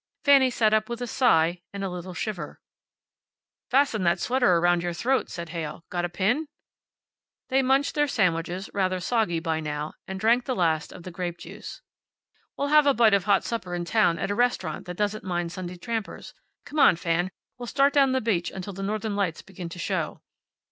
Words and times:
Fanny 0.23 0.49
sat 0.49 0.73
up 0.73 0.89
with 0.89 0.99
a 0.99 1.05
sigh 1.05 1.61
and 1.71 1.83
a 1.83 1.87
little 1.89 2.15
shiver. 2.15 2.59
"Fasten 3.69 4.01
up 4.07 4.13
that 4.13 4.19
sweater 4.19 4.55
around 4.55 4.81
your 4.81 4.93
throat," 4.95 5.29
said 5.29 5.49
Heyl. 5.49 5.85
"Got 5.91 6.05
a 6.05 6.09
pin?" 6.09 6.47
They 7.49 7.61
munched 7.61 7.93
their 7.93 8.07
sandwiches, 8.07 8.67
rather 8.73 8.99
soggy 8.99 9.39
by 9.39 9.59
now, 9.59 9.93
and 10.07 10.19
drank 10.19 10.45
the 10.45 10.55
last 10.55 10.91
of 10.91 11.03
the 11.03 11.11
grape 11.11 11.37
juice. 11.37 11.83
"We'll 12.57 12.69
have 12.69 12.87
a 12.87 12.95
bite 12.95 13.13
of 13.13 13.25
hot 13.25 13.43
supper 13.43 13.75
in 13.75 13.85
town, 13.85 14.17
at 14.17 14.31
a 14.31 14.33
restaurant 14.33 14.87
that 14.87 14.97
doesn't 14.97 15.23
mind 15.23 15.51
Sunday 15.51 15.77
trampers. 15.77 16.33
Come 16.65 16.79
on, 16.79 16.95
Fan. 16.95 17.29
We'll 17.59 17.67
start 17.67 17.93
down 17.93 18.11
the 18.11 18.21
beach 18.21 18.49
until 18.49 18.73
the 18.73 18.81
northern 18.81 19.15
lights 19.15 19.43
begin 19.43 19.69
to 19.69 19.77
show." 19.77 20.23